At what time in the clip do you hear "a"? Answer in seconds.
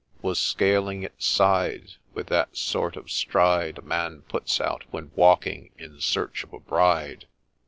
3.77-3.81, 6.53-6.59